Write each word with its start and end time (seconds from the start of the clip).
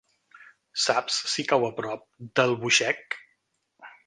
Saps 0.85 1.19
si 1.33 1.45
cau 1.51 1.67
a 1.67 1.71
prop 1.81 2.05
d'Albuixec? 2.41 3.23